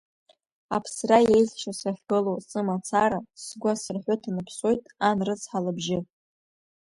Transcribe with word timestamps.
Аԥсра 0.75 1.19
еиӷьшьо 1.33 1.71
сахьгылоу 1.79 2.39
сымацара, 2.49 3.19
сгәы 3.45 3.69
асырҳәы 3.73 4.15
ҭанаԥсоит 4.21 4.83
ан 5.07 5.17
рыцҳа 5.27 5.59
лыбжьы. 5.65 5.99